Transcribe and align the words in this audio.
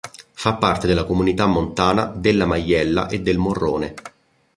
Fa 0.33 0.55
parte 0.55 0.87
della 0.87 1.03
Comunità 1.03 1.45
montana 1.45 2.05
"della 2.07 2.47
Maiella 2.47 3.07
e 3.07 3.21
del 3.21 3.37
Morrone". 3.37 3.93